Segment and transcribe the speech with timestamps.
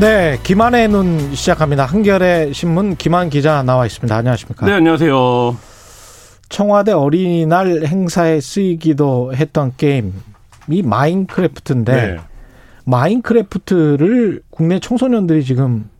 [0.00, 1.84] 네, 김한의 눈 시작합니다.
[1.84, 4.14] 한겨레 신문 김한 기자 나와 있습니다.
[4.14, 4.64] 안녕하십니까?
[4.64, 5.56] 네, 안녕하세요.
[6.48, 10.12] 청와대 어린이날 행사에 쓰이기도 했던 게임이
[10.84, 12.16] 마인크래프트인데 네.
[12.84, 15.90] 마인크래프트를 국내 청소년들이 지금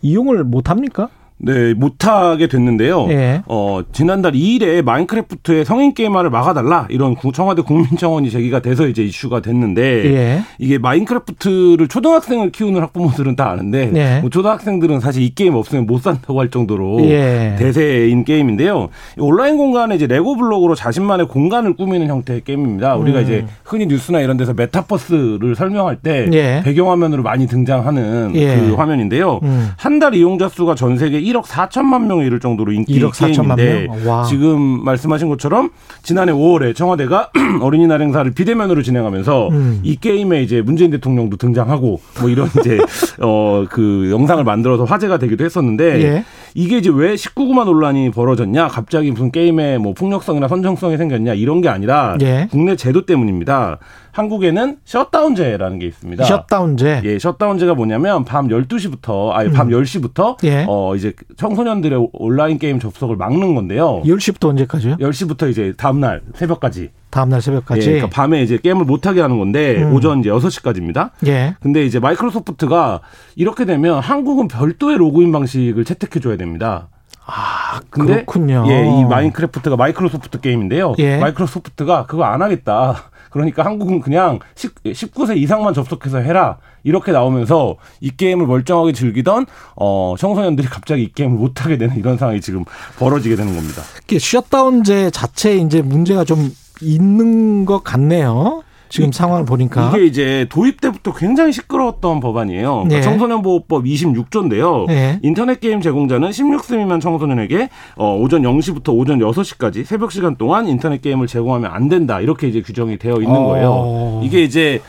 [0.00, 1.08] 이용을 못 합니까?
[1.36, 3.06] 네, 못하게 됐는데요.
[3.10, 3.42] 예.
[3.46, 9.40] 어, 지난달 2일에 마인크래프트의 성인 게임화를 막아달라 이런 구- 청와대 국민청원이 제기가 돼서 이제 이슈가
[9.42, 9.82] 됐는데
[10.14, 10.42] 예.
[10.58, 14.20] 이게 마인크래프트를 초등학생을 키우는 학부모들은 다 아는데 예.
[14.20, 17.56] 뭐 초등학생들은 사실 이 게임 없으면 못 산다고 할 정도로 예.
[17.58, 18.88] 대세인 게임인데요.
[19.18, 22.94] 이 온라인 공간에 이제 레고 블록으로 자신만의 공간을 꾸미는 형태의 게임입니다.
[22.96, 23.24] 우리가 음.
[23.24, 26.62] 이제 흔히 뉴스나 이런 데서 메타버스를 설명할 때 예.
[26.64, 28.56] 배경화면으로 많이 등장하는 예.
[28.56, 29.40] 그 화면인데요.
[29.42, 29.68] 음.
[29.76, 33.88] 한달 이용자 수가 전 세계 1억 4천만 명에 이를 정도로 인기 1억 4천만 게임인데.
[34.28, 35.70] 지금 말씀하신 것처럼
[36.02, 39.80] 지난해 5월에 청와대가 어린이날 행사를 비대면으로 진행하면서 음.
[39.82, 42.78] 이 게임에 이제 문재인 대통령도 등장하고 뭐 이런 이제
[43.20, 46.24] 어 그 영상을 만들어서 화제가 되기도 했었는데 예.
[46.54, 51.68] 이게 이제 왜 19금화 논란이 벌어졌냐 갑자기 무슨 게임에 뭐 폭력성이나 선정성이 생겼냐 이런 게
[51.68, 52.48] 아니라 예.
[52.50, 53.78] 국내 제도 때문입니다.
[54.14, 56.24] 한국에는 셧다운제라는 게 있습니다.
[56.24, 57.00] 셧다운제.
[57.04, 60.48] 예, 셧다운제가 뭐냐면 밤 12시부터 아니 밤 10시부터 음.
[60.48, 60.64] 예.
[60.68, 64.02] 어 이제 청소년들의 온라인 게임 접속을 막는 건데요.
[64.04, 64.96] 10시부터 언제까지요?
[64.98, 66.90] 10시부터 이제 다음 날 새벽까지.
[67.10, 67.80] 다음날 예, 새벽까지.
[67.80, 69.92] 그러니까 밤에 이제 게임을 못 하게 하는 건데 음.
[69.92, 71.10] 오전 이제 6시까지입니다.
[71.26, 71.56] 예.
[71.60, 73.00] 근데 이제 마이크로소프트가
[73.34, 76.88] 이렇게 되면 한국은 별도의 로그인 방식을 채택해 줘야 됩니다.
[77.26, 78.64] 아, 근데 그렇군요.
[78.68, 80.94] 예, 이 마인크래프트가 마이크로소프트 게임인데요.
[80.98, 81.18] 예.
[81.18, 83.10] 마이크로소프트가 그거 안 하겠다.
[83.34, 86.58] 그러니까 한국은 그냥 10, 19세 이상만 접속해서 해라.
[86.84, 92.16] 이렇게 나오면서 이 게임을 멀쩡하게 즐기던 어 청소년들이 갑자기 이 게임을 못 하게 되는 이런
[92.16, 92.64] 상황이 지금
[92.96, 93.82] 벌어지게 되는 겁니다.
[94.04, 98.62] 이게 셧다운제 자체에 이제 문제가 좀 있는 것 같네요.
[98.94, 99.88] 지금 상황을 보니까.
[99.88, 102.74] 이게 이제 도입 때부터 굉장히 시끄러웠던 법안이에요.
[102.74, 103.02] 그러니까 예.
[103.02, 104.88] 청소년 보호법 26조인데요.
[104.88, 105.18] 예.
[105.20, 111.02] 인터넷 게임 제공자는 16세 미만 청소년에게 어, 오전 0시부터 오전 6시까지 새벽 시간 동안 인터넷
[111.02, 112.20] 게임을 제공하면 안 된다.
[112.20, 113.46] 이렇게 이제 규정이 되어 있는 어.
[113.46, 114.20] 거예요.
[114.22, 114.80] 이게 이제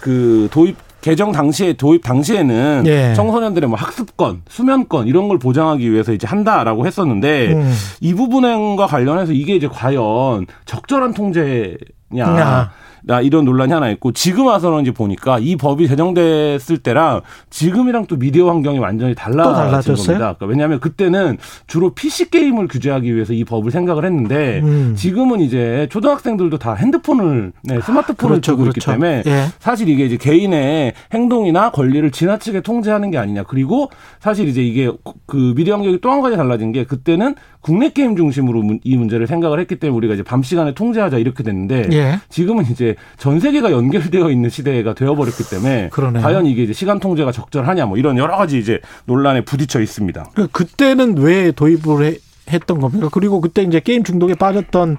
[0.00, 3.14] 그 도입 개정 당시에 도입 당시에는 예.
[3.14, 7.72] 청소년들의 뭐 학습권, 수면권 이런 걸 보장하기 위해서 이제 한다라고 했었는데 음.
[8.00, 11.78] 이 부분과 관련해서 이게 이제 과연 적절한 통제냐
[12.18, 12.72] 야.
[13.06, 18.16] 나 이런 논란이 하나 있고 지금 와서는 이제 보니까 이 법이 제정됐을 때랑 지금이랑 또
[18.16, 19.94] 미디어 환경이 완전히 달라진?
[19.94, 20.34] 겁니다.
[20.34, 24.94] 그러니까 왜냐하면 그때는 주로 PC 게임을 규제하기 위해서 이 법을 생각을 했는데 음.
[24.96, 28.90] 지금은 이제 초등학생들도 다 핸드폰을 네, 스마트폰을 그렇죠, 두고 있기 그렇죠.
[28.90, 29.44] 때문에 예.
[29.60, 33.44] 사실 이게 이제 개인의 행동이나 권리를 지나치게 통제하는 게 아니냐.
[33.44, 34.90] 그리고 사실 이제 이게
[35.26, 39.26] 그 미디어 환경이 또 한 가지 달라진 게 그때는 국내 게임 중심으로 문- 이 문제를
[39.28, 42.18] 생각을 했기 때문에 우리가 이제 밤 시간에 통제하자 이렇게 됐는데 예.
[42.30, 46.22] 지금은 이제 전 세계가 연결되어 있는 시대가 되어버렸기 때문에 그러네요.
[46.22, 50.24] 과연 이게 이제 시간 통제가 적절하냐 뭐 이런 여러 가지 이제 논란에 부딪혀 있습니다.
[50.34, 52.16] 그 그때는 왜 도입을 해-
[52.50, 53.08] 했던 겁니까?
[53.12, 54.98] 그리고 그때 이제 게임 중독에 빠졌던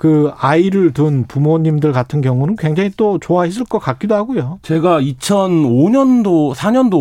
[0.00, 4.58] 그 아이를 둔 부모님들 같은 경우는 굉장히 또 좋아했을 것 같기도 하고요.
[4.62, 6.92] 제가 2005년도, 4년도,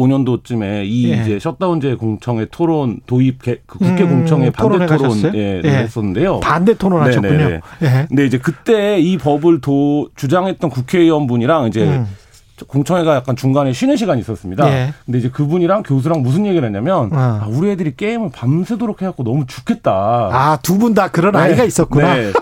[0.43, 1.21] 5년도쯤에 이 예.
[1.21, 5.17] 이제 셧다운제 공청회 토론 도입 개- 그 국회 음, 공청회 반대 토론?
[5.33, 5.69] 예, 예.
[5.69, 6.41] 했었는데요.
[6.41, 7.31] 반대 토론하셨군요.
[7.37, 7.61] 네네네.
[7.83, 8.05] 예.
[8.09, 12.05] 근데 이제 그때 이 법을 도 주장했던 국회의원분이랑 이제 음.
[12.67, 14.69] 공청회가 약간 중간에 쉬는 시간이 있었습니다.
[14.69, 14.93] 예.
[15.05, 17.15] 근데 이제 그분이랑 교수랑 무슨 얘기를 했냐면 어.
[17.43, 19.91] 아, 우리 애들이 게임을 밤새도록 해갖고 너무 죽겠다.
[20.33, 21.39] 아, 두 분 다 그런 네.
[21.39, 22.15] 아이가 있었구나.
[22.15, 22.33] 네.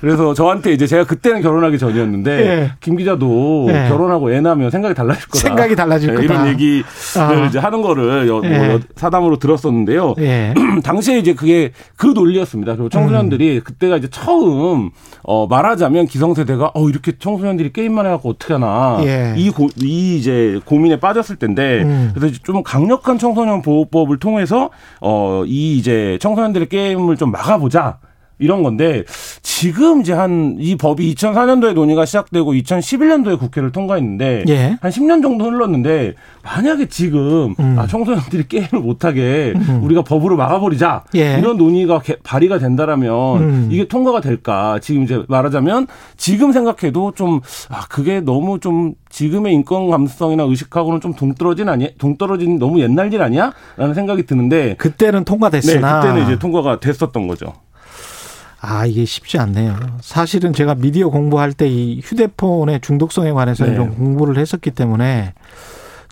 [0.00, 2.72] 그래서 저한테 이제 제가 그때는 결혼하기 전이었는데 예.
[2.80, 3.88] 김 기자도 예.
[3.88, 5.38] 결혼하고 애 낳으면 생각이 달라질 거다.
[5.48, 6.24] 생각이 달라질 네, 거다.
[6.24, 6.84] 이런 얘기를
[7.18, 7.46] 아.
[7.46, 8.74] 이제 하는 거를 여- 뭐 예.
[8.74, 10.14] 여- 사담으로 들었었는데요.
[10.18, 10.54] 예.
[10.84, 12.72] 당시에 이제 그게 그 논리였습니다.
[12.74, 14.90] 그리고 청소년들이 그때가 이제 처음
[15.22, 19.34] 어 말하자면 기성세대가 어 이렇게 청소년들이 게임만 해갖고 어떻게 하나 예.
[19.36, 22.12] 이, 고, 이 이제 고민에 빠졌을 텐데 음.
[22.14, 24.70] 그래서 좀 강력한 청소년 보호법을 통해서
[25.00, 27.98] 어 이 이제 청소년들의 게임을 좀 막아보자.
[28.38, 29.04] 이런 건데
[29.42, 34.78] 지금 이제 한 이 법이 2004년도에 논의가 시작되고 2011년도에 국회를 통과했는데 예.
[34.80, 37.76] 한 10년 정도 흘렀는데 만약에 지금 음.
[37.78, 41.38] 아, 청소년들이 게임을 못하게 우리가 법으로 막아버리자 예.
[41.38, 43.68] 이런 논의가 개- 발의가 된다라면 음.
[43.70, 45.86] 이게 통과가 될까 지금 이제 말하자면
[46.16, 52.58] 지금 생각해도 좀 아 그게 너무 좀 지금의 인권 감수성이나 의식하고는 좀 동떨어진 아니 동떨어진
[52.58, 57.52] 너무 옛날 일 아니야라는 생각이 드는데 그때는 네 통과됐으나 그때는 이제 통과가 됐었던 거죠.
[58.60, 59.76] 아, 이게 쉽지 않네요.
[60.00, 63.76] 사실은 제가 미디어 공부할 때 이 휴대폰의 중독성에 관해서는 네.
[63.76, 65.34] 좀 공부를 했었기 때문에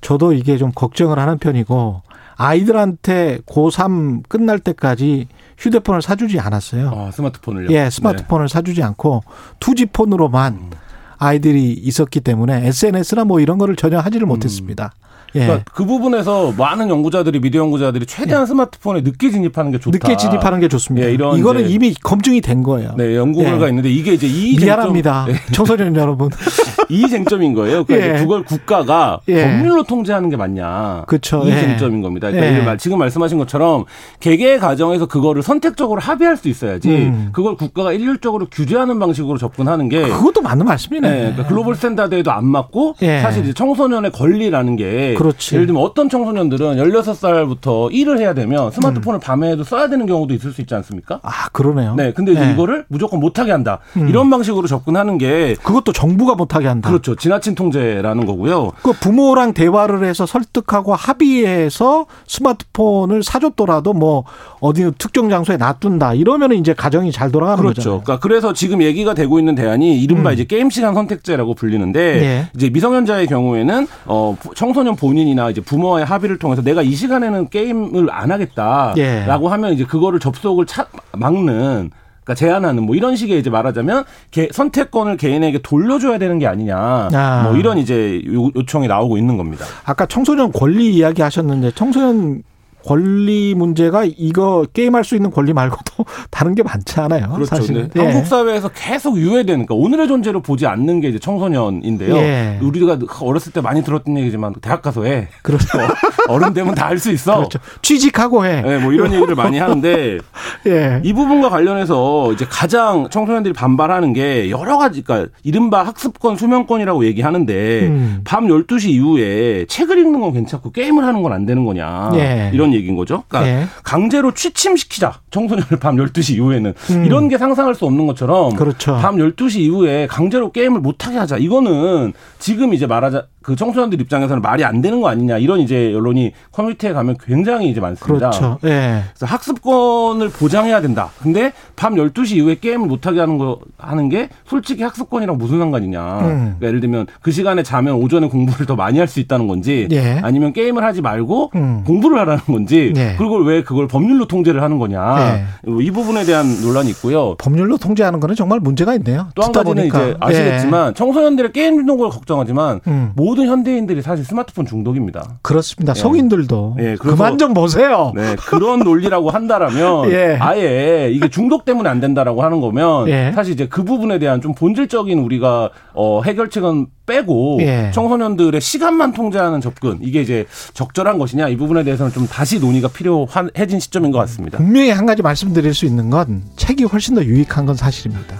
[0.00, 2.02] 저도 이게 좀 걱정을 하는 편이고
[2.36, 5.26] 아이들한테 고3 끝날 때까지
[5.58, 6.90] 휴대폰을 사주지 않았어요.
[6.94, 7.70] 아, 스마트폰을요.
[7.70, 9.22] 예, 스마트폰을 사주지 않고
[9.60, 10.70] 투지폰으로만 음.
[11.18, 14.92] 아이들이 있었기 때문에 SNS나 뭐 이런 거를 전혀 하지를 못했습니다.
[14.92, 14.98] 예.
[15.02, 15.05] 음.
[15.32, 19.98] 그러니까 그 부분에서 많은 연구자들이 미디어 연구자들이 최대한 스마트폰에 늦게 진입하는 게 좋다.
[19.98, 21.08] 늦게 진입하는 게 좋습니다.
[21.08, 22.94] 예, 이런 이거는 이미 검증이 된 거예요.
[22.96, 23.70] 네, 연구 결과 예.
[23.70, 25.26] 있는데 이게 이제 이 미안합니다.
[25.28, 26.30] 네, 청소년 여러분.
[26.88, 27.84] 이 쟁점인 거예요.
[27.84, 28.20] 그러니까 예.
[28.20, 29.44] 그걸 국가가 예.
[29.44, 31.04] 법률로 통제하는 게 맞냐.
[31.06, 31.42] 그쵸.
[31.44, 31.60] 이 예.
[31.60, 32.30] 쟁점인 겁니다.
[32.30, 32.76] 그러니까 예.
[32.76, 33.84] 지금 말씀하신 것처럼
[34.20, 36.88] 개개 과정에서 그거를 선택적으로 합의할 수 있어야지.
[36.90, 37.28] 음.
[37.32, 41.10] 그걸 국가가 일률적으로 규제하는 방식으로 접근하는 게 그것도 맞는 말씀이네.
[41.10, 43.20] 네, 그러니까 global standard에도 안 맞고 예.
[43.20, 45.54] 사실 이제 청소년의 권리라는 게 그렇지.
[45.54, 48.70] 예를 들면 어떤 청소년들은 16살부터 일을 해야 되면 음.
[48.70, 51.20] 스마트폰을 밤에도 써야 되는 경우도 있을 수 있지 않습니까?
[51.22, 51.94] 아, 그러네요.
[51.94, 52.52] 네, 근데 이제 네.
[52.52, 53.80] 이거를 무조건 못하게 한다.
[53.96, 54.08] 음.
[54.08, 56.75] 이런 방식으로 접근하는 게 그것도 정부가 못하게 한다.
[56.80, 57.14] 그렇죠.
[57.14, 58.72] 지나친 통제라는 거고요.
[58.82, 64.24] 그 부모랑 대화를 해서 설득하고 합의해서 스마트폰을 사줬더라도 뭐
[64.60, 67.80] 어디 특정 장소에 놔둔다 이러면 이제 가정이 잘 돌아가는 그렇죠.
[67.80, 68.00] 거잖아요.
[68.02, 70.34] 그러니까 그래서 지금 얘기가 되고 있는 대안이 이른바 음.
[70.34, 72.50] 이제 게임 시간 선택제라고 불리는데 예.
[72.54, 78.30] 이제 미성년자의 경우에는 어 청소년 본인이나 이제 부모와의 합의를 통해서 내가 이 시간에는 게임을 안
[78.30, 79.50] 하겠다라고 예.
[79.50, 81.90] 하면 이제 그거를 접속을 차, 막는
[82.26, 86.76] 그러니까 제한하는 뭐 이런 식의 이제 말하자면 개- 선택권을 개인에게 돌려줘야 되는 게 아니냐
[87.12, 87.42] 아.
[87.46, 89.64] 뭐 이런 이제 요, 요청이 나오고 있는 겁니다.
[89.84, 92.42] 아까 청소년 권리 이야기 하셨는데 청소년
[92.86, 97.28] 권리 문제가 이거 게임할 수 있는 권리 말고도 다른 게 많지 않아요.
[97.34, 97.56] 그렇죠.
[97.56, 97.88] 사실은.
[97.88, 102.16] 근데 한국 사회에서 계속 유해되는, 그러니까 오늘의 존재로 보지 않는 게 이제 청소년인데요.
[102.16, 102.58] 예.
[102.62, 105.28] 우리가 어렸을 때 많이 들었던 얘기지만 대학 가서 해.
[105.42, 105.66] 그렇죠.
[106.28, 107.36] 어른 되면 다 할 수 있어.
[107.36, 107.58] 그렇죠.
[107.82, 108.62] 취직하고 해.
[108.62, 110.18] 네, 뭐 이런 얘기를 많이 하는데
[110.66, 111.00] 예.
[111.02, 117.86] 이 부분과 관련해서 이제 가장 청소년들이 반발하는 게 여러 가지, 그러니까 이른바 학습권, 수면권이라고 얘기하는데
[117.88, 118.20] 음.
[118.24, 122.12] 밤 12시 이후에 책을 읽는 건 괜찮고 게임을 하는 건 안 되는 거냐.
[122.14, 122.50] 예.
[122.54, 123.24] 이런 얘기인 거죠.
[123.28, 123.66] 그러니까 예.
[123.82, 125.20] 강제로 취침시키자.
[125.30, 126.74] 청소년을 밤 12시 이후에는.
[126.90, 127.04] 음.
[127.04, 128.96] 이런 게 상상할 수 없는 것처럼 그렇죠.
[128.96, 131.36] 밤 12시 이후에 강제로 게임을 못 하게 하자.
[131.38, 135.38] 이거는 지금 이제 말하자 그 청소년들 입장에서는 말이 안 되는 거 아니냐.
[135.38, 138.30] 이런 이제 언론이 커뮤니티에 가면 굉장히 이제 많습니다.
[138.30, 138.58] 그렇죠.
[138.64, 139.04] 예.
[139.14, 141.10] 그래서 학습권을 보장해야 된다.
[141.22, 146.18] 근데 밤 12시 이후에 게임을 못 하게 하는 거 하는 게 솔직히 학습권이랑 무슨 상관이냐.
[146.22, 146.26] 음.
[146.58, 150.18] 그러니까 예를 들면 그 시간에 자면 오전에 공부를 더 많이 할 수 있다는 건지 예.
[150.24, 151.84] 아니면 게임을 하지 말고 음.
[151.86, 153.14] 공부를 하라는 건지 예.
[153.16, 155.46] 그리고 왜 그걸 법률로 통제를 하는 거냐.
[155.80, 157.36] 이 부분에 대한 논란이 있고요.
[157.36, 159.28] 법률로 통제하는 거는 정말 문제가 있네요.
[159.36, 160.02] 또 한 가지는 보니까.
[160.02, 162.90] 이제 아시겠지만 청소년들의 게임 중독을 걱정하지만 예.
[162.90, 163.12] 음.
[163.14, 165.38] 모든 현대인들이 사실 스마트폰 중독입니다.
[165.42, 165.92] 그렇습니다.
[165.96, 166.00] 예.
[166.00, 168.12] 성인들도 예, 그래서- 그만 좀 보세요.
[168.14, 170.36] 네, 그런 논리라고 한다라면 예.
[170.40, 173.32] 아예 이게 중독 때문에 안 된다라고 하는 거면 예.
[173.34, 177.90] 사실 이제 그 부분에 대한 좀 본질적인 우리가 어 해결책은 빼고 예.
[177.94, 183.78] 청소년들의 시간만 통제하는 접근 이게 이제 적절한 것이냐 이 부분에 대해서는 좀 다시 논의가 필요해진
[183.80, 184.58] 시점인 것 같습니다.
[184.58, 188.34] 분명히 한 가지 말씀드릴 수 있는 건 책이 훨씬 더 유익한 건 사실입니다.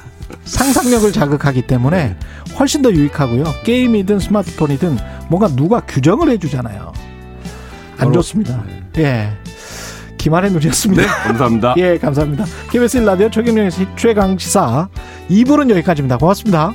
[0.47, 2.17] 상상력을 자극하기 때문에
[2.59, 3.45] 훨씬 더 유익하고요.
[3.65, 4.97] 게임이든 스마트폰이든
[5.29, 6.93] 뭔가 누가 규정을 해주잖아요.
[7.99, 8.65] 안 좋습니다.
[8.99, 9.31] 예.
[10.19, 11.03] 김한의 눈이었습니다.
[11.03, 11.75] 네, 감사합니다.
[11.79, 12.45] 예, 감사합니다.
[12.71, 14.89] KBS 라디오 최경영의 최강 시사
[15.31, 16.19] 2부는 여기까지입니다.
[16.19, 16.73] 고맙습니다.